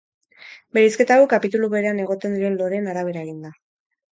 [0.77, 3.57] Bereizketa hau kapitulu berean egoten diren loreen arabera egin da.